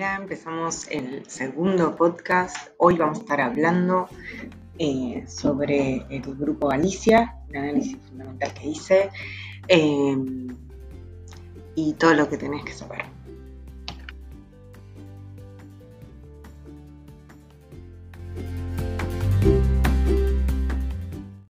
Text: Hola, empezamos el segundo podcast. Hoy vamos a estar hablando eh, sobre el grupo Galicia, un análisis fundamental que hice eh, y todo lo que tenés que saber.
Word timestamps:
Hola, 0.00 0.16
empezamos 0.16 0.88
el 0.90 1.28
segundo 1.28 1.94
podcast. 1.94 2.56
Hoy 2.78 2.96
vamos 2.96 3.18
a 3.18 3.20
estar 3.20 3.38
hablando 3.42 4.08
eh, 4.78 5.24
sobre 5.28 6.06
el 6.08 6.22
grupo 6.22 6.68
Galicia, 6.68 7.36
un 7.50 7.56
análisis 7.58 7.98
fundamental 8.08 8.54
que 8.54 8.66
hice 8.66 9.10
eh, 9.68 10.16
y 11.74 11.92
todo 11.98 12.14
lo 12.14 12.30
que 12.30 12.38
tenés 12.38 12.64
que 12.64 12.72
saber. 12.72 13.19